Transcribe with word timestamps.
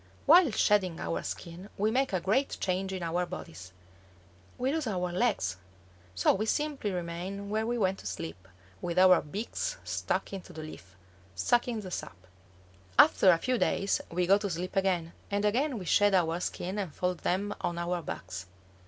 While 0.25 0.49
shedding 0.49 0.99
our 0.99 1.21
skin 1.21 1.69
we 1.77 1.91
make 1.91 2.11
a 2.11 2.19
great 2.19 2.57
change 2.59 2.91
in 2.91 3.03
our 3.03 3.23
bodies. 3.27 3.71
We 4.57 4.71
lose 4.73 4.87
our 4.87 5.11
legs! 5.11 5.57
So 6.15 6.33
we 6.33 6.47
simply 6.47 6.89
remain 6.89 7.51
where 7.51 7.67
we 7.67 7.77
went 7.77 7.99
to 7.99 8.07
sleep, 8.07 8.47
with 8.81 8.97
our 8.97 9.21
beaks 9.21 9.77
stuck 9.83 10.33
into 10.33 10.53
the 10.53 10.63
leaf, 10.63 10.95
sucking 11.35 11.81
the 11.81 11.91
sap. 11.91 12.17
After 12.97 13.29
a 13.29 13.37
few 13.37 13.59
days 13.59 14.01
we 14.09 14.25
go 14.25 14.39
to 14.39 14.49
sleep 14.49 14.75
again, 14.75 15.13
and 15.29 15.45
again 15.45 15.77
we 15.77 15.85
shed 15.85 16.15
our 16.15 16.39
skins 16.39 16.79
and 16.79 16.95
fold 16.95 17.19
them 17.19 17.53
on 17.61 17.77
our 17.77 18.01
backs. 18.01 18.47